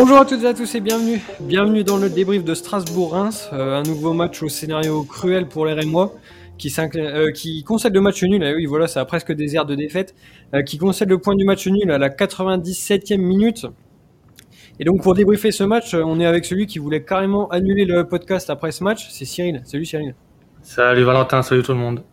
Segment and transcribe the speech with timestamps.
[0.00, 1.20] Bonjour à toutes et à tous et bienvenue.
[1.40, 3.50] Bienvenue dans le débrief de Strasbourg-Reims.
[3.52, 6.14] Euh, un nouveau match au scénario cruel pour les Rémois
[6.56, 8.40] qui, euh, qui concède le match nul.
[8.56, 10.14] Oui, voilà, ça a presque des airs de défaite.
[10.54, 13.66] Euh, qui concède le point du match nul à la 97e minute.
[14.78, 18.06] Et donc pour débriefer ce match, on est avec celui qui voulait carrément annuler le
[18.06, 19.08] podcast après ce match.
[19.10, 19.62] C'est Cyril.
[19.64, 20.14] Salut Cyril.
[20.62, 22.04] Salut Valentin, salut tout le monde.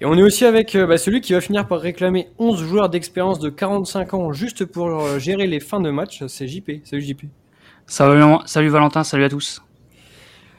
[0.00, 2.88] Et on est aussi avec euh, bah, celui qui va finir par réclamer 11 joueurs
[2.88, 6.70] d'expérience de 45 ans juste pour euh, gérer les fins de match, c'est JP.
[6.84, 7.24] Salut JP.
[7.86, 9.60] Salut, salut Valentin, salut à tous.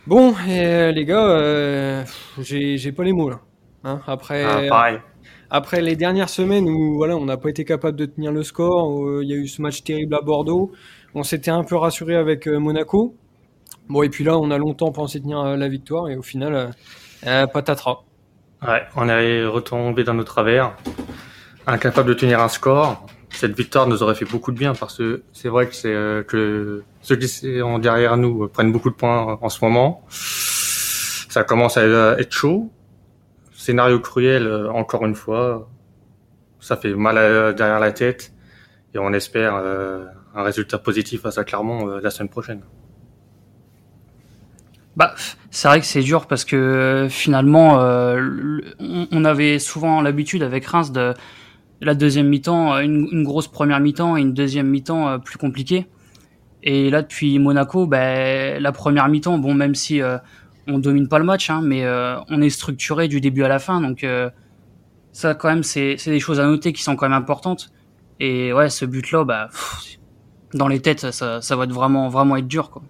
[0.08, 2.04] Bon, euh, les gars,
[2.40, 3.40] j'ai pas les mots là.
[3.86, 4.98] Hein, après, ah,
[5.50, 9.22] après les dernières semaines où voilà, on n'a pas été capable de tenir le score,
[9.22, 10.74] il y a eu ce match terrible à Bordeaux,
[11.16, 13.16] on s'était un peu rassuré avec Monaco.
[13.88, 16.72] Bon, et puis là, on a longtemps pensé tenir la victoire et au final,
[17.54, 18.04] patatras.
[18.68, 20.76] Ouais, on est retombé dans nos travers,
[21.66, 23.06] incapable de tenir un score.
[23.30, 26.24] Cette victoire nous aurait fait beaucoup de bien parce que c'est vrai que c'est euh,
[26.24, 30.04] que ceux qui sont derrière nous euh, prennent beaucoup de points en ce moment.
[30.10, 32.70] Ça commence à être chaud.
[33.54, 35.70] Scénario cruel, euh, encore une fois.
[36.60, 38.34] Ça fait mal derrière la tête
[38.94, 42.62] et on espère un résultat positif face à Clermont la semaine prochaine.
[45.00, 45.16] Bah,
[45.50, 50.92] c'est vrai que c'est dur parce que finalement, euh, on avait souvent l'habitude avec Reims
[50.92, 51.14] de
[51.80, 55.88] la deuxième mi-temps, euh, une, grosse première mi-temps et une deuxième mi-temps euh, plus compliquée.
[56.64, 60.02] Et là, depuis Monaco, bah, la première mi-temps, bon, même si
[60.68, 61.88] on domine pas le match, hein, mais
[62.30, 64.06] on est structuré du début à la fin, donc
[65.14, 67.72] ça, quand même, c'est des choses à noter qui sont quand même importantes.
[68.20, 69.48] Et ouais, ce but-là, bah,
[70.54, 72.82] dans les têtes, ça, ça va être vraiment, vraiment être dur, quoi.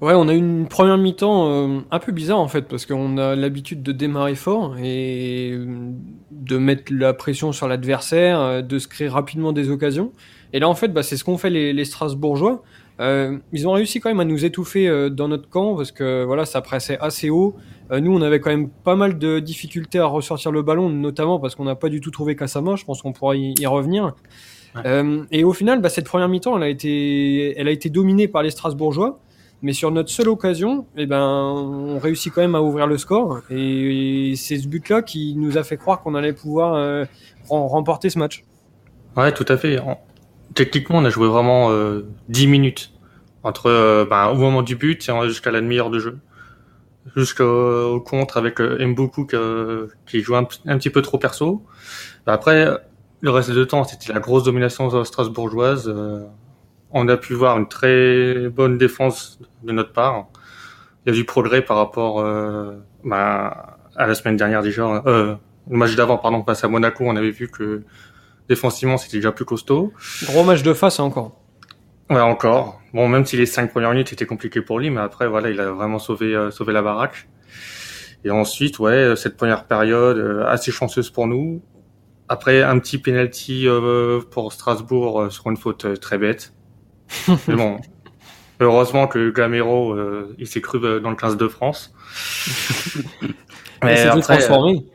[0.00, 3.16] Ouais, on a eu une première mi-temps euh, un peu bizarre en fait, parce qu'on
[3.16, 5.92] a l'habitude de démarrer fort et euh,
[6.32, 10.12] de mettre la pression sur l'adversaire, euh, de se créer rapidement des occasions.
[10.52, 12.62] Et là en fait, bah, c'est ce qu'ont fait les, les Strasbourgeois.
[12.98, 16.60] ils ont réussi quand même à nous étouffer dans notre camp parce que voilà, ça
[16.60, 17.56] pressait assez haut.
[17.90, 21.56] nous, on avait quand même pas mal de difficultés à ressortir le ballon, notamment parce
[21.56, 22.76] qu'on n'a pas du tout trouvé Kassama.
[22.76, 24.14] Je pense qu'on pourra y, revenir.
[25.32, 28.44] et au final, bah, cette première mi-temps, elle a été, elle a été dominée par
[28.44, 29.18] les Strasbourgeois.
[29.64, 33.40] Mais sur notre seule occasion, eh ben, on réussit quand même à ouvrir le score.
[33.48, 37.06] Et c'est ce but-là qui nous a fait croire qu'on allait pouvoir euh,
[37.48, 38.44] remporter ce match.
[39.16, 39.78] Ouais, tout à fait.
[40.54, 42.92] Techniquement, on a joué vraiment euh, 10 minutes
[43.42, 46.18] entre euh, ben, au moment du but et jusqu'à la demi-heure de jeu.
[47.16, 49.26] Jusqu'au contre avec euh, Mboku
[50.04, 51.64] qui joue un, petit peu trop perso.
[52.26, 52.68] Après,
[53.22, 55.90] le reste du temps, c'était la grosse domination strasbourgeoise.
[56.96, 60.28] On a pu voir une très bonne défense de notre part.
[61.04, 65.02] Il y a du progrès par rapport euh, bah, à la semaine dernière déjà.
[65.04, 65.34] Euh,
[65.68, 67.82] le match d'avant, pardon, face à Monaco, on avait vu que
[68.48, 69.92] défensivement c'était déjà plus costaud.
[70.26, 71.40] Gros match de face encore.
[72.10, 72.80] Ouais, encore.
[72.92, 75.58] Bon, même si les cinq premières minutes étaient compliquées pour lui, mais après voilà, il
[75.60, 77.28] a vraiment sauvé euh, sauvé la baraque.
[78.24, 81.60] Et ensuite, ouais, cette première période euh, assez chanceuse pour nous.
[82.28, 83.66] Après, un petit penalty
[84.30, 86.54] pour Strasbourg sur une faute très bête.
[87.48, 87.78] Mais bon,
[88.60, 91.92] heureusement que Gamero, euh, il s'est cru euh, dans le 15 de France.
[93.82, 94.86] Mais s'est transformé.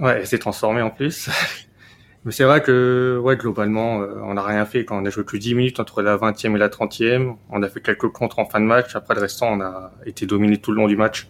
[0.00, 1.28] Euh, ouais, il s'est transformé en plus.
[2.24, 5.36] Mais c'est vrai que, ouais, globalement, on n'a rien fait quand on a joué que
[5.36, 7.36] 10 minutes entre la 20e et la 30e.
[7.50, 8.96] On a fait quelques contres en fin de match.
[8.96, 11.28] Après, le restant, on a été dominé tout le long du match.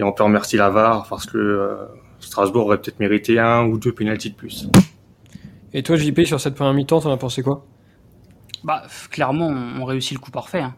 [0.00, 0.68] Et on peut remercier la
[1.08, 1.78] parce que
[2.18, 4.68] Strasbourg aurait peut-être mérité un ou deux pénalties de plus.
[5.72, 7.64] Et toi, JP, sur cette première mi-temps, t'en as pensé quoi?
[8.64, 10.60] Bah, clairement, on, réussit le coup parfait.
[10.60, 10.74] Hein.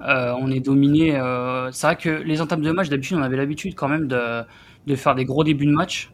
[0.00, 1.16] Euh, on est dominé.
[1.16, 4.42] Euh, c'est vrai que les entames de match, d'habitude, on avait l'habitude quand même de,
[4.86, 6.12] de, faire des gros débuts de match.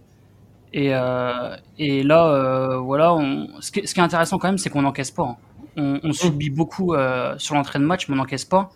[0.72, 5.10] Et, euh, et là, voilà, on, ce, qui, est intéressant quand même, c'est qu'on n'encaisse
[5.10, 5.24] pas.
[5.24, 5.36] Hein.
[5.76, 6.94] On, on, subit beaucoup
[7.38, 8.70] sur l'entrée de match, mais on n'encaisse pas.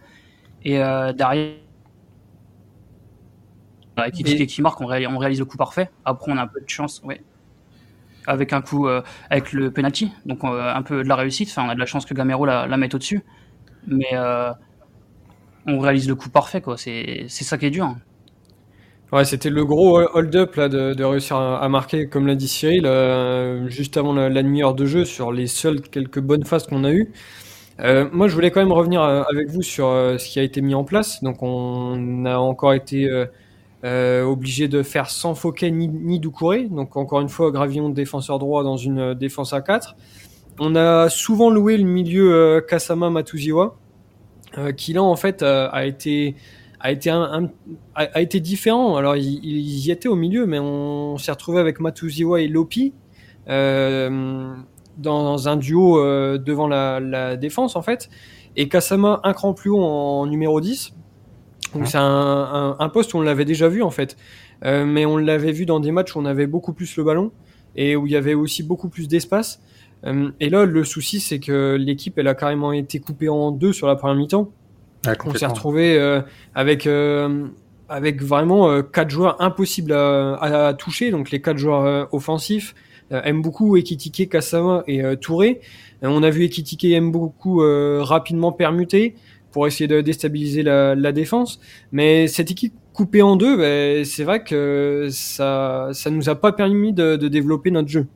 [0.64, 1.56] Et derrière,
[3.96, 5.90] avec qui, qui marque, on réalise, on réalise, le coup parfait.
[6.04, 7.02] Après, on a un peu de chance.
[7.04, 7.20] Ouais
[8.26, 11.48] avec un coup euh, avec le penalty, donc euh, un peu de la réussite.
[11.50, 13.22] Enfin, on a de la chance que Gamero la, la mette au-dessus,
[13.86, 14.50] mais euh,
[15.66, 16.62] on réalise le coup parfait.
[16.76, 17.94] C'est ça qui est dur.
[19.12, 22.86] Ouais, c'était le gros hold-up de, réussir à, marquer, comme l'a dit Cyril,
[23.68, 27.12] juste avant la, demi-heure de jeu sur les seules quelques bonnes phases qu'on a eues.
[27.78, 29.84] moi, je voulais quand même revenir avec vous sur
[30.18, 31.22] ce qui a été mis en place.
[31.22, 33.06] Donc, on a encore été
[33.84, 36.68] euh, obligé de faire sans Fouquet ni, ni Doucouré.
[36.68, 39.96] Donc encore une fois, Gravillon défenseur droit dans une euh, défense à 4.
[40.60, 43.74] On a souvent loué le milieu euh, Kasama Matuziwa,
[44.76, 46.36] qui là en fait a été
[46.78, 48.96] a été a, été différent.
[48.96, 52.92] Alors il, y était au milieu, mais on, s'est retrouvé avec Matuziwa et Lopi
[53.48, 55.98] dans un duo
[56.38, 58.10] devant la, la, défense en fait.
[58.56, 60.94] et Kasama un cran plus haut en numéro 10.
[61.74, 64.16] Donc c'est un, un, poste où on l'avait déjà vu en fait,
[64.64, 67.32] euh, mais on l'avait vu dans des matchs où on avait beaucoup plus le ballon
[67.76, 69.60] et où il y avait aussi beaucoup plus d'espace.
[70.04, 73.72] Euh, et là, le souci, c'est que l'équipe, elle a carrément été coupée en deux
[73.72, 74.50] sur la première mi-temps.
[75.24, 76.20] on s'est retrouvé euh,
[76.54, 76.88] avec
[77.88, 82.74] avec vraiment quatre joueurs impossibles à, à, toucher, donc les quatre joueurs offensifs
[83.10, 85.60] aiment beaucoup Ekitike, Kasama et Touré.
[86.00, 87.60] on a vu Ekitike aime beaucoup
[88.00, 89.14] rapidement permuter
[89.52, 91.60] pour essayer de déstabiliser la, la défense.
[91.92, 96.52] Mais cette équipe coupée en deux, ben, c'est vrai que ça ça nous a pas
[96.52, 98.06] permis de, de développer notre jeu.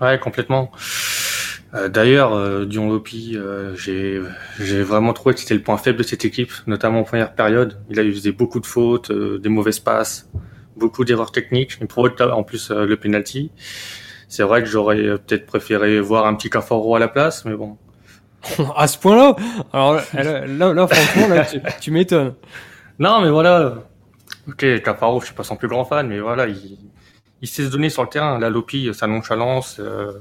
[0.00, 0.70] Ouais, complètement.
[1.74, 6.02] Euh, D'ailleurs, euh, Dion Lopi, euh, j'ai vraiment trouvé que c'était le point faible de
[6.02, 7.78] cette équipe, notamment en première période.
[7.90, 10.30] Il a eu beaucoup de fautes, euh, des mauvais passes,
[10.76, 13.50] beaucoup d'erreurs techniques, mais pour en plus euh, le penalty.
[14.28, 17.76] C'est vrai que j'aurais peut-être préféré voir un petit Cafaro à la place, mais bon,
[18.76, 19.36] à ce point-là
[19.72, 21.46] Alors là, là, franchement, là,
[21.80, 22.34] tu, m'étonnes.
[22.98, 23.74] Non, mais voilà.
[24.48, 26.78] Ok, Cafaro, je suis pas son plus grand fan, mais voilà, il,
[27.42, 28.38] il sait se donner sur le terrain.
[28.38, 30.12] La Lopi, sa nonchalance, euh...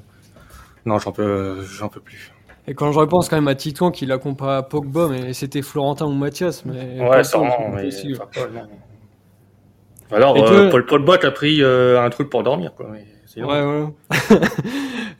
[0.85, 2.31] non, j'en peux, j'en peux plus.
[2.67, 5.61] Et quand je repense quand même à Titouan qui l'a comparé à Pogba, mais c'était
[5.61, 7.89] Florentin ou Mathias, mais ouais, sûrement, mais
[10.11, 12.87] Alors, euh, Paul, Paul Bot a pris euh, un truc pour dormir, quoi.
[12.91, 13.05] Mais...
[13.37, 13.87] Ouais, ouais.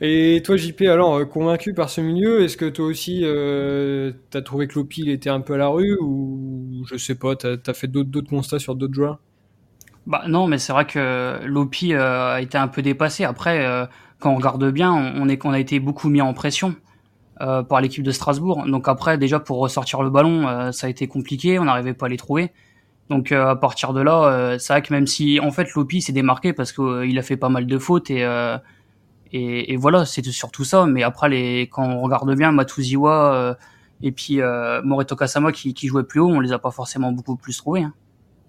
[0.00, 4.42] Et toi, JP, alors, euh, convaincu par ce milieu, est-ce que toi aussi, euh, t'as
[4.42, 7.56] trouvé que Lopi il était un peu à la rue ou je sais pas, t'as
[7.66, 9.18] as fait d'autres constats sur d'autres joueurs?
[10.08, 13.24] Bah non, mais c'est vrai que Lopi euh, a été un peu dépassé.
[13.24, 13.84] Après, euh,
[14.18, 16.74] quand on regarde bien, on, est qu'on a été beaucoup mis en pression
[17.42, 18.64] euh, par l'équipe de Strasbourg.
[18.66, 22.08] Donc après, déjà pour ressortir le ballon, ça a été compliqué, on n'arrivait pas à
[22.08, 22.52] les trouver.
[23.10, 26.52] Donc à partir de là, c'est vrai que même si en fait Lopi s'est démarqué
[26.52, 28.22] parce qu'il a fait pas mal de fautes et
[29.32, 30.86] et, et voilà, c'est surtout ça.
[30.86, 33.54] Mais après, les, quand on regarde bien Matuziwa euh,
[34.02, 37.12] et puis euh, Moreto Kasama qui, qui jouaient plus haut, on les a pas forcément
[37.12, 37.82] beaucoup plus trouvés.
[37.82, 37.92] Hein.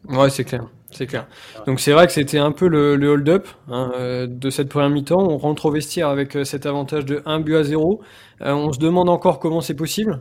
[0.08, 1.28] Ouais, c'est clair, c'est clair.
[1.68, 5.22] Donc c'est vrai que c'était un peu le, hold-up hein, euh, de cette première mi-temps.
[5.22, 8.02] On rentre au vestiaire avec euh, cet avantage de 1 but à 0.
[8.42, 10.20] Euh, on se demande encore comment c'est possible,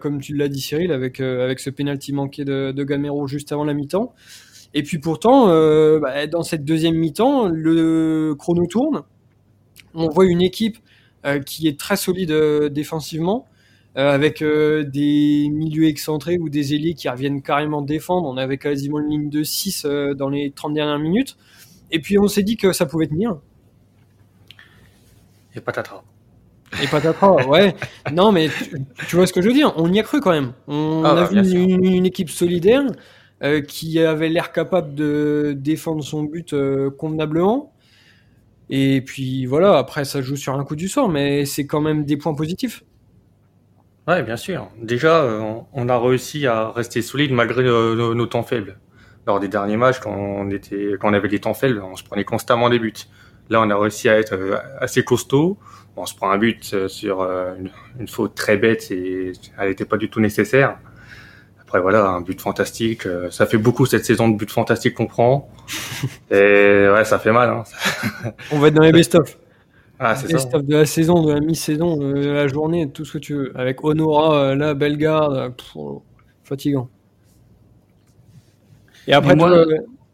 [0.00, 3.64] comme tu l'as dit Cyril, avec avec ce penalty manqué de, de Gamero juste avant
[3.64, 4.14] la mi-temps.
[4.74, 5.48] Et puis pourtant,
[5.98, 9.02] bah, dans cette deuxième mi-temps, le chrono tourne
[9.94, 10.78] on voit une équipe
[11.44, 12.32] qui est très solide
[12.72, 13.46] défensivement,
[13.94, 18.28] avec des milieux excentrés ou des ailiers qui reviennent carrément défendre.
[18.28, 19.86] On avait quasiment une ligne de 6
[20.16, 21.36] dans les 30 dernières minutes.
[21.90, 23.36] Et puis on s'est dit que ça pouvait tenir.
[25.54, 26.02] Et patatras.
[26.82, 27.74] Et patatras, ouais.
[28.12, 28.48] non, mais
[29.08, 29.74] tu, vois ce que je veux dire.
[29.76, 30.54] On y a cru quand même.
[30.66, 32.82] On ah, a vu une, équipe solidaire
[33.68, 36.54] qui avait l'air capable de défendre son but
[36.96, 37.72] convenablement.
[38.70, 42.06] Et puis voilà, après ça joue sur un coup du sort, mais c'est quand même
[42.06, 42.84] des points positifs.
[44.08, 44.68] Ouais, bien sûr.
[44.80, 48.78] Déjà, euh, on a réussi à rester solide malgré euh, nos, temps faibles.
[49.26, 52.02] Lors des derniers matchs, quand on était, quand on avait des temps faibles, on se
[52.02, 52.92] prenait constamment des buts.
[53.50, 55.58] Là, on a réussi à être euh, assez costaud.
[55.96, 57.70] On se prend un but sur une,
[58.00, 60.78] une faute très bête et elle n'était pas du tout nécessaire.
[61.72, 65.06] Après voilà, un but fantastique, euh, ça fait beaucoup cette saison de buts fantastiques qu'on
[65.06, 65.48] prend.
[66.30, 67.48] Et ouais, ça fait mal.
[67.48, 67.64] Hein.
[68.50, 69.38] On va être dans les best-of.
[70.04, 70.58] Ah, c'est ça.
[70.58, 73.52] de la saison, de la mi-saison, de la journée, tout ce que tu veux.
[73.56, 76.02] Avec Honora, euh, là, Bellegarde, oh,
[76.42, 76.88] fatigant.
[79.06, 79.64] Et après, moi...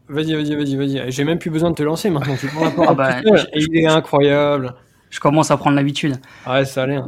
[0.09, 1.11] vas-y, vas-y, vas-y, vas-y.
[1.11, 2.37] J'ai même plus besoin de te lancer maintenant.
[2.39, 3.21] Tu prends ah bah,
[3.55, 4.75] il est incroyable.
[5.09, 6.17] Je commence à prendre l'habitude.
[6.47, 7.07] Ouais, ça a l'air.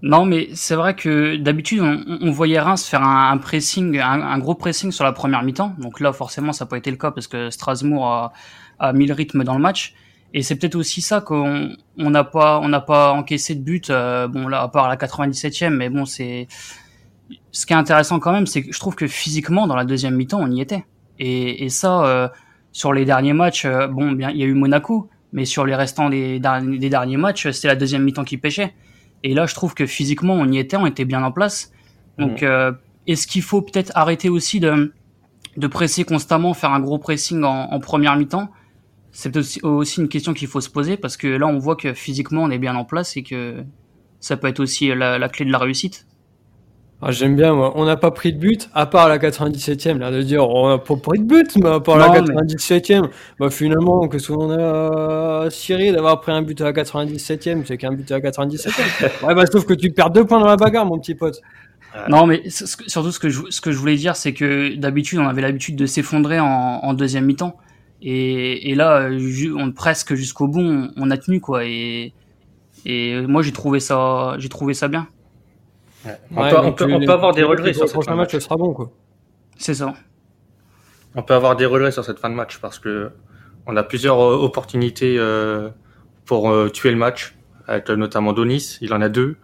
[0.00, 4.90] Non, mais c'est vrai que d'habitude, on, voyait Reims faire un, pressing, un, gros pressing
[4.90, 5.74] sur la première mi-temps.
[5.78, 8.32] Donc là, forcément, ça n'a pas été le cas parce que Strasbourg
[8.78, 9.94] a, mis le rythme dans le match.
[10.34, 13.90] Et c'est peut-être aussi ça qu'on n'a pas, on n'a pas encaissé de but.
[13.90, 16.48] Euh, bon là, à part la 97e, mais bon, c'est
[17.50, 20.16] ce qui est intéressant quand même, c'est que je trouve que physiquement, dans la deuxième
[20.16, 20.84] mi-temps, on y était.
[21.18, 22.28] Et, ça, euh,
[22.72, 25.74] sur les derniers matchs, euh, bon, bien, il y a eu Monaco, mais sur les
[25.74, 28.74] restants des, des derniers matchs, c'était la deuxième mi-temps qui pêchait.
[29.22, 31.70] Et là, je trouve que physiquement, on y était, on était bien en place.
[32.18, 32.72] Donc, euh,
[33.06, 34.92] est-ce qu'il faut peut-être arrêter aussi de,
[35.56, 38.50] de presser constamment, faire un gros pressing en, en première mi-temps?
[39.12, 41.92] C'est aussi, aussi une question qu'il faut se poser parce que là, on voit que
[41.92, 43.62] physiquement, on est bien en place et que
[44.20, 46.06] ça peut être aussi la, la clé de la réussite.
[47.04, 47.72] Ah, J'aime bien, moi.
[47.74, 50.78] On n'a pas pris de but, à part la 97e, là, de dire, on n'a
[50.78, 53.08] pas pris de but, mais à part la 97e,
[53.40, 57.76] bah, finalement, que ce qu'on a ciré d'avoir pris un but à la 97e, c'est
[57.76, 58.70] qu'un but à la 97e.
[59.26, 61.40] ouais, bah, sauf que tu perds deux points dans la bagarre, mon petit pote.
[62.08, 65.26] Non, mais surtout, ce que je, ce que je voulais dire, c'est que d'habitude, on
[65.26, 67.56] avait l'habitude de s'effondrer en, en, deuxième mi-temps.
[68.02, 69.08] Et, et, là,
[69.56, 71.64] on, presque jusqu'au bout, on, on, a tenu, quoi.
[71.64, 72.12] Et,
[72.84, 75.06] et moi, j'ai trouvé ça, j'ai trouvé ça bien.
[76.32, 78.36] On, peut, on, peut, avoir des regrets sur ce prochain match.
[78.36, 78.90] sera bon, quoi.
[79.56, 79.94] C'est ça.
[81.14, 83.12] On peut avoir des regrets sur cette fin de match parce que
[83.66, 85.16] on a plusieurs opportunités
[86.24, 87.36] pour tuer le match,
[87.68, 88.78] avec notamment Donis.
[88.80, 89.36] Il en a deux.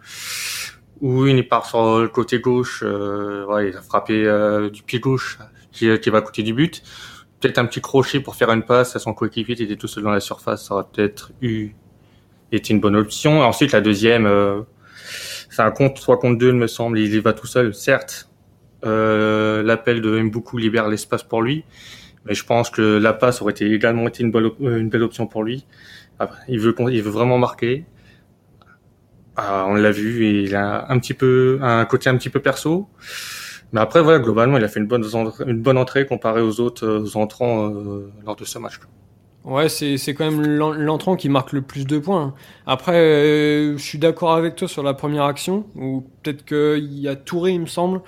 [0.99, 4.23] Où il part sur le côté gauche, ouais, il a frappé
[4.73, 5.39] du pied gauche
[5.71, 6.83] qui, qui va coûter du but
[7.39, 10.03] peut-être un petit crochet pour faire une passe à son coéquipier qui était tout seul
[10.03, 11.71] dans la surface, ça aurait peut-être eu
[12.51, 13.41] été une bonne option.
[13.41, 14.61] ensuite, la deuxième, euh,
[15.49, 18.29] c'est un compte 3 contre 2, il me semble, il y va tout seul, certes.
[18.85, 21.65] Euh, L'appel de Mboukou libère l'espace pour lui,
[22.25, 25.43] mais je pense que la passe aurait également été une, bonne, une belle option pour
[25.43, 25.65] lui.
[26.47, 27.85] il veut, il veut vraiment marquer.
[29.35, 32.89] Ah, on l'a vu, il a un petit peu un côté un petit peu perso.
[33.71, 35.05] Mais après, voilà, globalement, il a fait une bonne,
[35.45, 38.79] une bonne entrée comparé aux autres euh, entrants euh, lors de ce match.
[39.45, 42.33] Ouais, c'est, c'est quand même l'entrant qui marque le plus de points.
[42.65, 47.07] Après, euh, je suis d'accord avec toi sur la première action, ou peut-être qu'il y
[47.07, 48.01] a Touré, il me semble,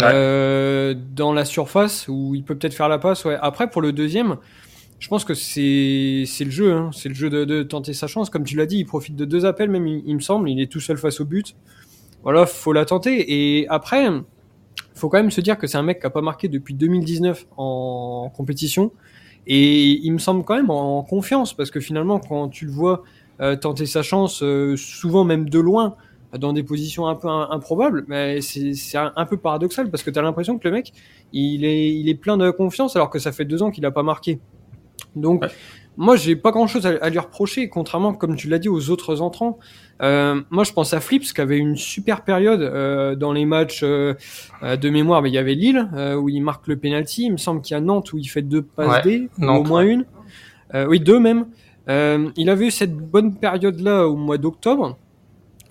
[0.00, 3.24] euh, dans la surface, où il peut peut-être faire la passe.
[3.24, 3.36] Ouais.
[3.40, 4.36] Après, pour le deuxième,
[5.00, 6.90] je pense que c'est, c'est le jeu, hein.
[6.92, 8.30] c'est le jeu de, de, tenter sa chance.
[8.30, 10.60] Comme tu l'as dit, il profite de deux appels, même il, il me semble, il
[10.60, 11.56] est tout seul face au but.
[12.22, 13.58] Voilà, faut la tenter.
[13.58, 14.08] Et après,
[14.98, 17.46] faut quand même se dire que c'est un mec qui a pas marqué depuis 2019
[17.56, 18.92] en compétition.
[19.46, 23.02] Et il me semble quand même en confiance parce que finalement, quand tu le vois
[23.40, 25.96] euh, tenter sa chance, euh, souvent même de loin,
[26.38, 30.22] dans des positions un peu improbables, mais c'est un, peu paradoxal parce que tu as
[30.22, 30.92] l'impression que le mec,
[31.32, 33.90] il est, il est plein de confiance alors que ça fait deux ans qu'il a
[33.90, 34.38] pas marqué.
[35.16, 35.44] Donc,
[35.98, 39.20] moi, j'ai pas grand chose à, lui reprocher, contrairement, comme tu l'as dit, aux autres
[39.20, 39.58] entrants.
[40.00, 43.80] Euh, moi, je pense à Flips, qui avait une super période euh, dans les matchs
[43.82, 44.14] euh,
[44.62, 45.22] de mémoire.
[45.22, 47.24] Mais il y avait Lille, où il marque le penalty.
[47.24, 49.82] Il me semble qu'il y a Nantes, où il fait deux passes D, au moins
[49.82, 50.04] une.
[50.72, 51.46] oui, deux même.
[51.88, 54.96] il avait eu cette bonne période-là au mois d'octobre.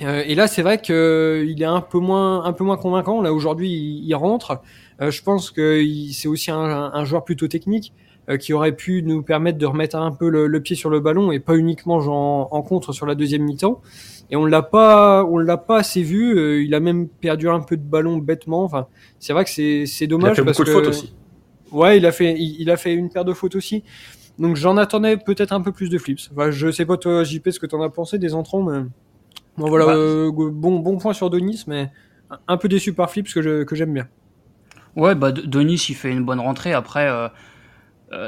[0.02, 3.22] et là, c'est vrai qu'il est un peu moins, un peu moins convaincant.
[3.22, 4.62] Là, aujourd'hui, il, rentre.
[5.00, 5.82] je pense que
[6.12, 7.94] c'est aussi un, un, joueur plutôt technique.
[8.30, 11.32] Euh, qui aurait pu nous permettre de remettre un peu le, pied sur le ballon
[11.32, 13.82] et pas uniquement genre, en contre sur la deuxième mi-temps.
[14.30, 16.38] Et on l'a pas, on l'a pas assez vu.
[16.38, 18.66] Euh, il a même perdu un peu de ballon bêtement.
[18.66, 18.88] Enfin,
[19.20, 20.32] c'est vrai que c'est c'est dommage.
[20.38, 21.14] Il a fait beaucoup de fautes aussi.
[21.72, 23.86] Ouais, il a fait il, a fait une paire de fautes aussi.
[24.38, 26.30] Donc j'en attendais peut-être un peu plus de flips.
[26.34, 28.82] Enfin, je sais pas toi JP ce que t'en as pensé des entrants, mais
[29.58, 31.90] bon voilà, bah, euh, bon bon point sur Denis, mais
[32.50, 34.10] un peu déçu par flips que je, que j'aime bien.
[34.98, 36.74] Ouais, bah Denis il fait une bonne rentrée.
[36.74, 37.30] Après, euh,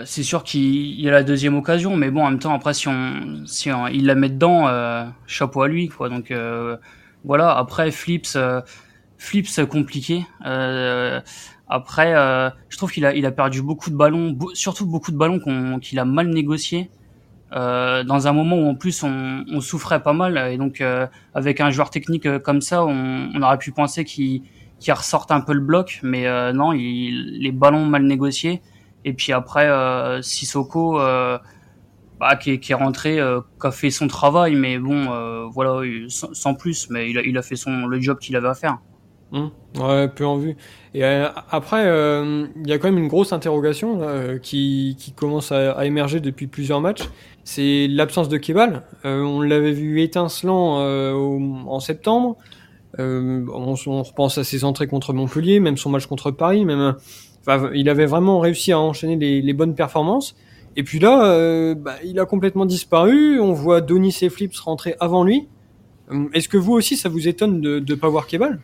[0.05, 2.87] c'est sûr qu'il y a la deuxième occasion, mais bon, en même temps, après, si
[2.87, 6.09] on, si il la met dedans, euh, chapeau à lui, quoi.
[6.09, 6.75] Donc euh,
[7.23, 7.55] voilà.
[7.57, 8.37] Après, Flips,
[9.17, 10.25] Flips compliqué.
[11.67, 12.13] après,
[12.69, 15.99] je trouve qu'il a, il a perdu beaucoup de ballons, surtout beaucoup de ballons qu'il
[15.99, 16.89] a mal négociés.
[17.51, 20.83] dans un moment où en plus on, on souffrait pas mal et donc
[21.33, 24.43] avec un joueur technique comme ça on, on aurait pu penser qu'il
[24.79, 28.61] qu'il ressorte un peu le bloc mais non il, les ballons mal négociés
[29.05, 31.37] et puis après, euh, Sissoko, euh,
[32.19, 35.45] bah, qui, est, qui, est, rentré, euh, qui a fait son travail, mais bon, euh,
[35.51, 38.55] voilà, sans, plus, mais il a, il a fait son, le job qu'il avait à
[38.55, 38.77] faire.
[39.31, 39.47] Mmh.
[39.79, 40.57] Ouais, peu en vue.
[40.95, 44.01] Et après, il y a quand même une grosse interrogation
[44.41, 47.03] qui, qui commence à, à, émerger depuis plusieurs matchs.
[47.43, 48.81] C'est l'absence de Kebal.
[49.03, 52.37] on l'avait vu étincelant en septembre.
[52.97, 56.95] On, on, repense à ses entrées contre Montpellier, même son match contre Paris, même
[57.73, 60.35] il avait vraiment réussi à enchaîner les, bonnes performances.
[60.75, 63.39] Et puis là, euh, bah, il a complètement disparu.
[63.39, 65.47] On voit Donis et Flips rentrer avant lui.
[66.11, 68.59] Euh, est-ce que vous aussi, ça vous étonne de ne pas voir Kebal?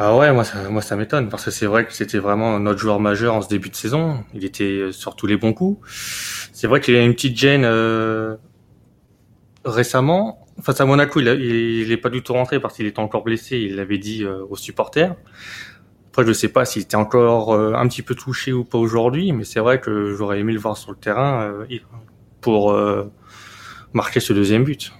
[0.00, 2.78] Ah ouais, moi ça, moi ça m'étonne parce que c'est vrai que c'était vraiment notre
[2.78, 4.24] joueur majeur en ce début de saison.
[4.32, 5.78] Il était sur tous les bons coups.
[6.52, 8.36] C'est vrai qu'il a une petite gêne euh,
[9.64, 10.46] récemment.
[10.62, 13.58] Face à Monaco, il, n'est pas du tout rentré parce qu'il était encore blessé.
[13.58, 15.16] Il l'avait dit aux supporters.
[16.18, 19.30] Après, je sais pas s'il était encore euh, un petit peu touché ou pas aujourd'hui,
[19.30, 21.64] mais c'est vrai que j'aurais aimé le voir sur le terrain euh,
[22.40, 23.08] pour euh,
[23.92, 24.92] marquer ce deuxième but.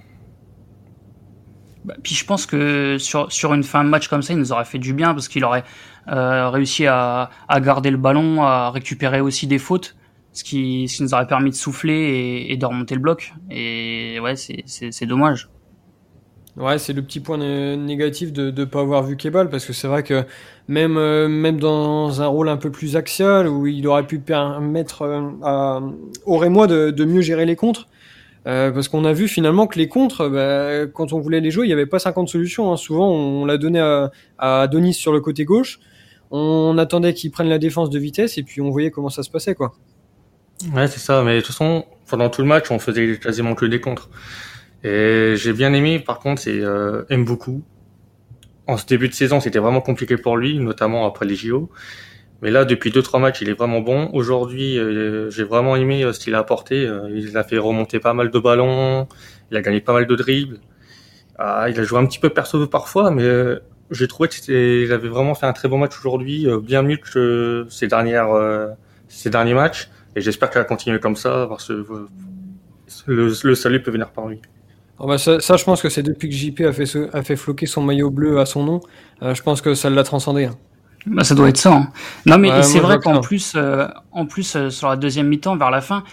[1.85, 4.65] Bah, puis je pense que sur, une fin de match comme ça, il nous aurait
[4.65, 5.65] fait du bien parce qu'il aurait
[6.07, 7.31] réussi à,
[7.63, 9.97] garder le ballon, à récupérer aussi des fautes,
[10.33, 13.35] ce qui, ce qui nous aurait permis de souffler et, et de remonter le bloc.
[13.51, 15.49] Et ouais, c'est dommage.
[16.59, 19.87] Ouais, c'est le petit point négatif de ne pas avoir vu Kebal, parce que c'est
[19.87, 20.25] vrai que
[20.67, 25.03] même, euh, même dans un rôle un peu plus axial, où il aurait pu permettre
[25.03, 25.81] euh, à,
[26.27, 27.87] au Rémois de, de mieux gérer les contres,
[28.49, 31.67] euh, parce qu'on a vu finalement que les contres, bah, quand on voulait les jouer,
[31.67, 32.73] il n'y avait pas 50 solutions.
[32.73, 32.77] Hein.
[32.77, 35.79] Souvent, on, l'a donné à, à Denis sur le côté gauche,
[36.33, 39.31] on attendait qu'il prenne la défense de vitesse, et puis on voyait comment ça se
[39.31, 39.55] passait.
[39.55, 39.75] quoi.
[40.75, 43.65] Ouais, c'est ça, mais de toute façon, pendant tout le match, on faisait quasiment que
[43.65, 44.11] des contres.
[44.85, 47.63] Et j'ai bien aimé, par contre, c'est euh, Mbuku.
[48.67, 51.71] en ce début de saison, c'était vraiment compliqué pour lui, notamment après les JO.
[52.41, 54.11] Mais là, depuis deux trois matchs, il est vraiment bon.
[54.13, 56.87] Aujourd'hui, euh, j'ai vraiment aimé euh, ce qu'il a apporté.
[56.87, 59.09] Euh, il a fait remonter pas mal de ballons,
[59.51, 60.61] il a gagné pas mal de dribbles.
[61.39, 63.25] Ah, il a joué un petit peu perso parfois, mais
[63.91, 67.87] j'ai trouvé qu'il avait vraiment fait un très bon match aujourd'hui, bien mieux que ces
[67.87, 68.31] dernières
[69.09, 69.89] ces derniers matchs.
[70.17, 71.87] Et j'espère qu'il va continuer comme ça, parce que
[73.07, 74.41] le, le salut peut venir par lui.
[75.01, 77.37] Ah bah ça, ça, je pense que c'est depuis que JP a fait, a fait
[77.37, 78.81] floquer son maillot bleu à son nom.
[79.23, 80.47] je pense que ça l'a transcendé.
[80.47, 80.57] Hein.
[81.07, 81.73] Bah, ça doit être ça.
[81.73, 81.89] Hein.
[82.27, 85.71] Non, mais c'est vrai qu'en plus, euh, en plus euh, sur la deuxième mi-temps, vers
[85.71, 86.05] la fin,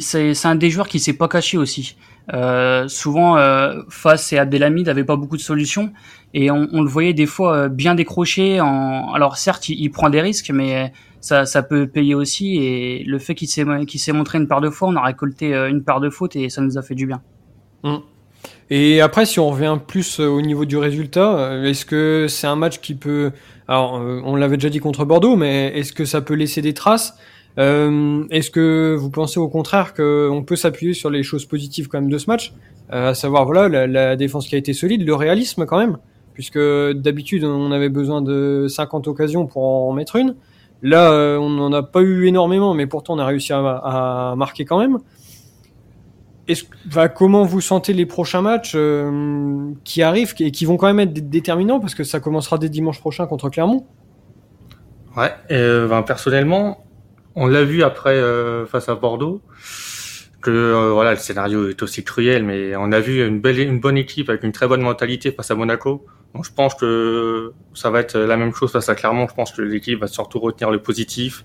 [0.00, 1.96] c'est un des joueurs qui s'est pas caché aussi.
[2.32, 5.92] Euh, souvent, euh, face et Abdelhamid avait pas beaucoup de solutions
[6.34, 8.60] et on, on le voyait des fois euh, bien décroché.
[8.60, 9.12] En...
[9.12, 12.58] Alors certes, il, prend des risques, mais ça, ça peut payer aussi.
[12.58, 13.64] Et le fait qu'il s'est
[13.96, 16.60] s'est montré une paire de fois, on a récolté une paire de fautes et ça
[16.62, 17.22] nous a fait du bien.
[17.82, 17.96] Mmh.
[18.74, 22.80] Et après, si on revient plus au niveau du résultat, est-ce que c'est un match
[22.80, 23.32] qui peut
[23.68, 26.74] alors, euh, on l'avait déjà dit contre Bordeaux, mais est-ce que ça peut laisser des
[26.74, 27.16] traces?
[27.58, 32.00] Euh, Est-ce que vous pensez au contraire qu'on peut s'appuyer sur les choses positives quand
[32.00, 32.52] même de ce match,
[32.92, 35.98] euh, à savoir voilà la, défense qui a été solide, le réalisme quand même,
[36.34, 40.34] puisque d'habitude on avait besoin de 50 occasions pour en mettre une.
[40.82, 44.78] Là, on n'en a pas eu énormément, mais pourtant on a réussi à marquer quand
[44.78, 44.98] même
[47.14, 51.30] comment vous sentez les prochains matchs euh, qui arrivent et qui vont quand même être
[51.30, 53.86] déterminants parce que ça commencera dès dimanche prochain contre Clermont?
[55.16, 56.84] Ouais, euh, ben, personnellement,
[57.34, 59.42] on l'a vu après euh, face à Bordeaux
[60.40, 63.96] que voilà le scénario est aussi cruel, mais on a vu une belle, une bonne
[63.96, 66.04] équipe avec une très bonne mentalité face à Monaco.
[66.34, 69.28] Donc je pense que ça va être la même chose face à Clermont.
[69.28, 71.44] Je pense que l'équipe va surtout retenir le positif,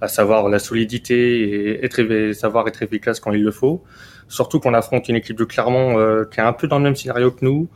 [0.00, 3.82] à savoir la solidité et être, savoir être efficace quand il le faut.
[4.28, 6.96] Surtout qu'on affronte une équipe de Clermont euh, qui est un peu dans le même
[6.96, 7.68] scénario que nous.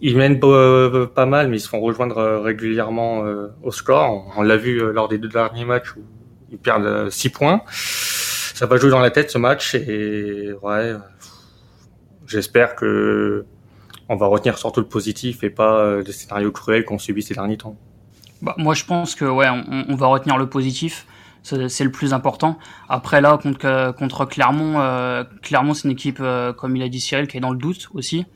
[0.00, 3.24] Ils mènent euh, pas mal, mais ils se font rejoindre euh, régulièrement
[3.62, 4.32] au score.
[4.36, 6.02] On, l'a vu lors des deux derniers matchs où
[6.50, 7.62] ils perdent 6 points.
[7.70, 10.94] Ça va jouer dans la tête ce match et ouais,
[12.26, 13.46] j'espère que
[14.08, 17.56] on va retenir surtout le positif et pas les scénarios cruels qu'on subit ces derniers
[17.56, 17.76] temps.
[18.42, 21.06] Bah, moi, je pense que ouais, on, on va retenir le positif
[21.42, 22.58] c'est le plus important.
[22.88, 27.00] Après là contre contre Clermont, euh, Clermont c'est une équipe euh, comme il a dit
[27.00, 28.26] Cyril qui est dans le doute aussi.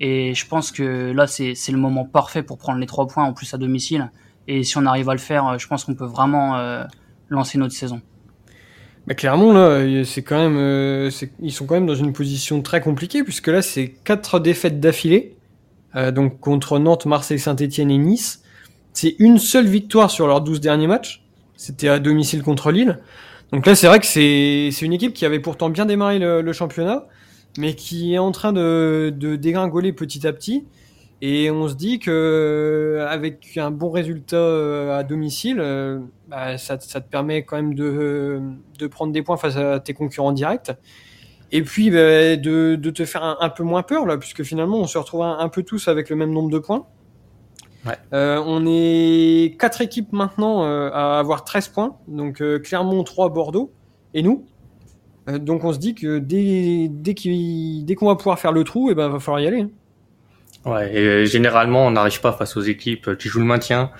[0.00, 3.32] Et je pense que là c'est le moment parfait pour prendre les trois points en
[3.32, 4.10] plus à domicile.
[4.48, 6.84] Et si on arrive à le faire, je pense qu'on peut vraiment euh,
[7.28, 8.02] lancer notre saison.
[9.06, 11.10] Mais Clermont là, c'est quand même,
[11.40, 15.36] ils sont quand même dans une position très compliquée puisque là c'est quatre défaites d'affilée,
[16.12, 18.42] donc contre Nantes, Marseille, Saint-Etienne et Nice.
[18.92, 21.21] C'est une seule victoire sur leurs 12 derniers matchs.
[21.56, 22.98] C'était à domicile contre Lille.
[23.52, 27.06] Donc là, c'est vrai que c'est une équipe qui avait pourtant bien démarré le, championnat,
[27.58, 30.64] mais qui est en train de, dégringoler petit à petit.
[31.24, 36.76] Et on se dit que avec un bon résultat euh, à domicile, euh, bah, ça,
[36.78, 38.40] te permet quand même de,
[38.90, 40.72] prendre des points face à tes concurrents directs.
[41.52, 44.86] Et puis bah, de, de, te faire un, peu moins peur là, puisque finalement on
[44.88, 46.86] se retrouve un peu tous avec le même nombre de points.
[48.12, 51.96] Euh, on est quatre équipes maintenant euh, à avoir 13 points.
[52.08, 53.72] Donc euh, Clermont 3, Bordeaux
[54.14, 54.46] et nous?
[55.28, 58.94] donc on se dit que dès, dès qu'on va pouvoir faire le trou, et eh
[58.96, 59.60] ben va falloir y aller.
[59.60, 59.70] Hein.
[60.68, 63.92] Ouais, et généralement on n'arrive pas face aux équipes qui jouent le maintien.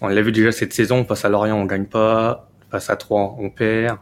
[0.00, 3.36] On l'a vu déjà cette saison, face à Lorient on gagne pas, face à 3
[3.38, 3.98] on perd.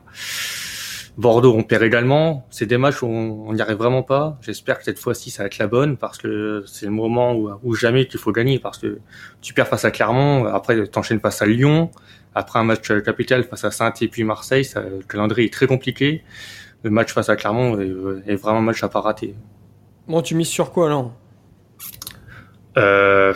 [1.16, 2.46] Bordeaux, on perd également.
[2.50, 4.36] C'est des matchs où on n'y arrive vraiment pas.
[4.42, 7.50] J'espère que cette fois-ci, ça va être la bonne parce que c'est le moment où,
[7.62, 8.98] où jamais qu'il faut gagner parce que
[9.40, 11.90] tu perds face à Clermont, après t'enchaînes face à Lyon,
[12.34, 15.66] après un match capital face à Saint et puis Marseille, ça, le calendrier est très
[15.66, 16.24] compliqué.
[16.82, 19.34] Le match face à Clermont est, vraiment un match à pas rater.
[20.08, 21.12] Bon, tu mises sur quoi alors?
[22.76, 23.32] Euh,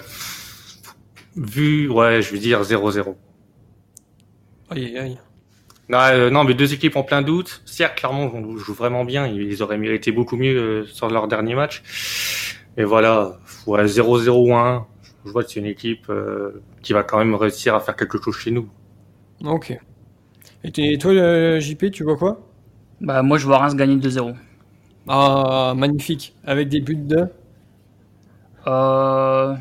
[1.38, 3.14] Vu, ouais, je veux dire 0-0.
[4.70, 5.18] Aïe, aïe.
[5.88, 7.62] Non, euh, non, mais deux équipes en plein doute.
[7.64, 9.27] Certes, clairement, joue vraiment bien.
[9.27, 11.83] Ils auraient mérité beaucoup mieux euh, sur leur dernier match.
[12.77, 14.87] Et voilà, ouais, 0-0 ou 1.
[15.24, 18.20] Je vois que c'est une équipe euh, qui va quand même réussir à faire quelque
[18.20, 18.68] chose chez nous.
[19.44, 19.79] Ok.
[20.64, 22.40] Et toi, JP, tu vois quoi?
[23.01, 24.35] Bah moi, je vois Reims gagner 2-0.
[25.09, 26.35] Ah, magnifique.
[26.44, 27.27] Avec des buts de?
[28.66, 29.55] Euh,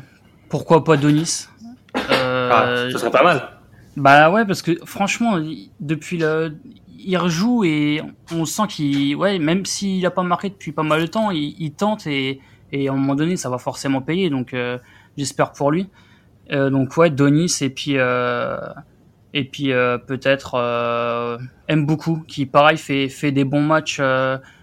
[0.48, 1.46] Pourquoi pas Donis?
[1.94, 3.57] Ah, Ce serait pas mal.
[3.98, 5.40] Bah ouais, parce que franchement,
[5.80, 6.56] depuis le,
[6.98, 11.00] il rejoue et on sent qu'il, ouais, même s'il a pas marqué depuis pas mal
[11.00, 14.30] de temps, il, tente et, et à un moment donné, ça va forcément payer.
[14.30, 14.78] Donc euh,
[15.16, 15.88] j'espère pour lui.
[16.52, 18.56] Euh, donc ouais, Donis et puis euh,
[19.34, 19.72] et puis
[20.06, 20.54] peut-être
[21.66, 24.00] aime beaucoup qui pareil fait fait des bons matchs,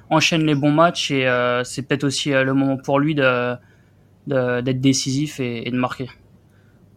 [0.10, 1.28] enchaîne les bons matchs et
[1.66, 3.56] c'est peut-être aussi le moment pour lui de
[4.28, 6.08] d'être décisif et de marquer.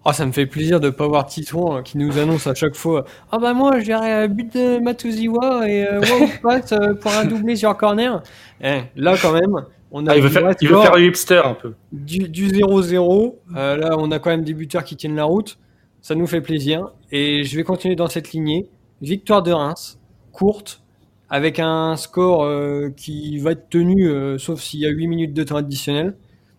[0.08, 2.74] Oh, ça me fait plaisir de pas voir Titouan euh, qui nous annonce à chaque
[2.74, 7.12] fois Ah bah moi j'irai à but de Matuziwa et euh, wow, passe euh, pour
[7.12, 8.22] un doublé sur corner.
[8.62, 11.74] Eh, là quand même, on a Ah, il veut faire, il veut hipster un peu.
[11.92, 13.34] du du 0-0.
[13.54, 15.58] Euh, là on a quand même des buteurs qui tiennent la route.
[16.00, 16.92] Ça nous fait plaisir.
[17.12, 18.70] Et je vais continuer dans cette lignée.
[19.02, 20.00] Victoire de Reims,
[20.32, 20.80] courte,
[21.28, 25.34] avec un score euh, qui va être tenu, euh, sauf s'il y a 8 minutes
[25.34, 26.16] de temps additionnel.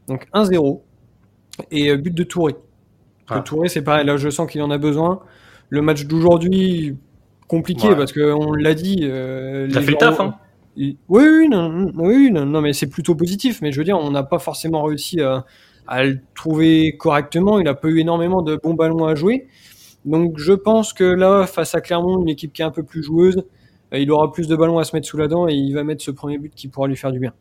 [0.08, 0.82] Donc 1-0.
[1.72, 2.56] Et euh, but de Touré.
[3.38, 3.42] Ah.
[3.42, 5.20] Touré, c'est pareil, là je sens qu'il en a besoin.
[5.70, 6.98] Le match d'aujourd'hui,
[7.48, 7.96] compliqué Ouais.
[7.96, 9.00] parce qu'on l'a dit.
[9.04, 10.36] euh, Il a fait le taf, hein.
[10.78, 13.62] Oui, oui, non, oui, non, non, mais c'est plutôt positif.
[13.62, 15.46] Mais je veux dire, on n'a pas forcément réussi à,
[15.88, 17.60] à le trouver correctement.
[17.60, 19.48] Il a pas eu énormément de bons ballons à jouer.
[20.06, 23.04] Donc je pense que là, face à Clermont, une équipe qui est un peu plus
[23.04, 23.44] joueuse,
[23.94, 25.84] euh, il aura plus de ballons à se mettre sous la dent et il va
[25.84, 27.34] mettre ce premier but qui pourra lui faire du bien.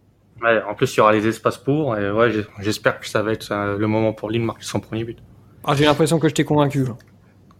[0.42, 1.96] Ouais, en plus, il y aura les espaces pour.
[1.96, 4.80] Et ouais, j'espère que ça va être euh, le moment pour lui de marquer son
[4.80, 5.18] premier but.
[5.64, 6.84] Ah, j'ai l'impression que je t'ai convaincu.
[6.84, 6.96] là.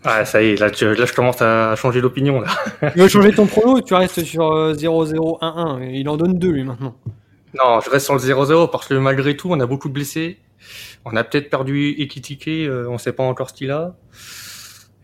[0.05, 2.43] Ouais, ça y est, là, tu- là je commence à changer d'opinion.
[2.93, 5.83] Tu veux changer ton prono Tu restes sur euh, 0-0-1-1.
[5.83, 6.95] et Il en donne deux lui maintenant.
[7.55, 10.39] Non, je reste sur le 0-0 parce que malgré tout, on a beaucoup de blessés.
[11.05, 13.95] On a peut-être perdu Ekitike, euh, on sait pas encore ce qu'il a.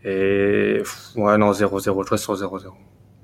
[0.03, 0.81] Et
[1.15, 2.67] ouais, non, 0-0, je reste sur 0-0.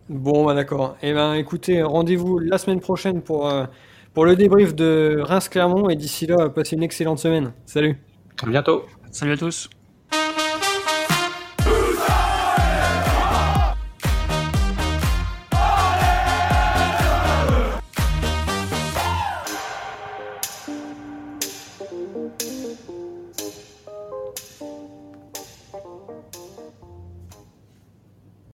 [0.09, 0.97] Bon, bah d'accord.
[1.03, 3.65] Eh ben, écoutez, rendez-vous la semaine prochaine pour, euh,
[4.13, 5.89] pour le débrief de Reims-Clermont.
[5.89, 7.53] Et d'ici là, passez une excellente semaine.
[7.65, 7.97] Salut
[8.43, 8.83] À bientôt.
[9.11, 9.69] Salut à tous.